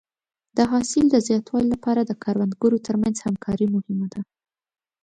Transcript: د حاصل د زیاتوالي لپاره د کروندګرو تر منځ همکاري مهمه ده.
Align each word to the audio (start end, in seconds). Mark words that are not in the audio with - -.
د 0.57 0.59
حاصل 0.71 1.05
د 1.11 1.15
زیاتوالي 1.27 1.67
لپاره 1.75 2.01
د 2.03 2.11
کروندګرو 2.23 2.77
تر 2.87 2.95
منځ 3.01 3.17
همکاري 3.25 3.67
مهمه 3.75 4.07
ده. 4.13 4.21